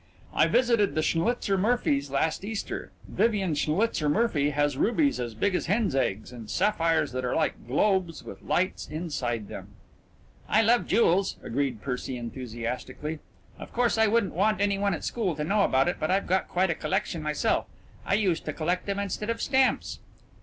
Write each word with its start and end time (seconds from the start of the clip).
"I 0.33 0.47
visited 0.47 0.95
the 0.95 1.03
Schnlitzer 1.03 1.59
Murphys 1.59 2.09
last 2.09 2.43
Easter. 2.43 2.89
Vivian 3.07 3.53
Schnlitzer 3.53 4.09
Murphy 4.09 4.49
had 4.49 4.73
rubies 4.73 5.19
as 5.19 5.35
big 5.35 5.53
as 5.53 5.67
hen's 5.67 5.93
eggs, 5.95 6.31
and 6.31 6.49
sapphires 6.49 7.11
that 7.11 7.23
were 7.23 7.35
like 7.35 7.67
globes 7.67 8.23
with 8.23 8.41
lights 8.41 8.87
inside 8.89 9.47
them" 9.47 9.67
"I 10.57 10.63
love 10.63 10.87
jewels," 10.87 11.37
agreed 11.43 11.83
Percy 11.83 12.17
enthusiastically. 12.17 13.19
"Of 13.59 13.71
course 13.73 13.95
I 13.99 14.07
wouldn't 14.07 14.33
want 14.33 14.59
any 14.59 14.79
one 14.79 14.95
at 14.95 15.03
school 15.03 15.35
to 15.35 15.43
know 15.43 15.61
about 15.61 15.87
it, 15.87 15.97
but 15.99 16.09
I've 16.09 16.25
got 16.25 16.47
quite 16.47 16.71
a 16.71 16.73
collection 16.73 17.21
myself. 17.21 17.67
I 18.03 18.15
used 18.15 18.43
to 18.45 18.53
collect 18.53 18.87
them 18.87 18.97
instead 18.97 19.29
of 19.29 19.39
stamps." 19.39 19.99